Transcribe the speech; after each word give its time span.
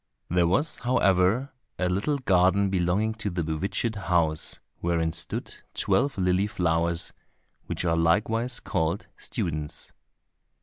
There 0.31 0.47
was, 0.47 0.77
however, 0.77 1.51
a 1.77 1.87
little 1.87 2.17
garden 2.17 2.71
belonging 2.71 3.13
to 3.21 3.29
the 3.29 3.43
bewitched 3.43 3.93
house 3.95 4.59
wherein 4.79 5.11
stood 5.11 5.53
twelve 5.75 6.17
lily 6.17 6.47
flowers, 6.47 7.13
which 7.67 7.85
are 7.85 7.95
likewise 7.95 8.59
called 8.59 9.05
students. 9.19 9.93